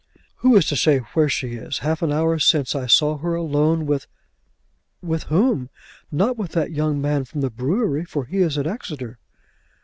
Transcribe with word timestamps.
"Who 0.37 0.55
is 0.55 0.65
to 0.69 0.75
say 0.75 0.97
where 1.13 1.29
she 1.29 1.53
is? 1.53 1.77
Half 1.85 2.01
an 2.01 2.11
hour 2.11 2.39
since 2.39 2.73
I 2.73 2.87
saw 2.87 3.19
her 3.19 3.35
alone 3.35 3.85
with" 3.85 4.07
"With 5.03 5.25
whom? 5.25 5.69
Not 6.11 6.37
with 6.39 6.53
that 6.53 6.71
young 6.71 6.99
man 6.99 7.23
from 7.23 7.41
the 7.41 7.51
brewery, 7.51 8.05
for 8.05 8.25
he 8.25 8.39
is 8.39 8.57
at 8.57 8.65
Exeter." 8.65 9.19